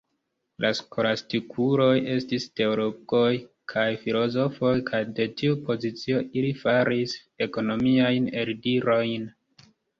La 0.63 0.69
skolastikuloj 0.77 1.89
estis 2.13 2.47
teologoj 2.61 3.27
kaj 3.75 3.85
filozofoj, 4.07 4.73
kaj 4.89 5.03
de 5.21 5.29
tiu 5.43 5.61
pozicio 5.69 6.25
ili 6.41 6.57
faris 6.65 7.17
ekonomiajn 7.49 8.35
eldirojn. 8.45 9.33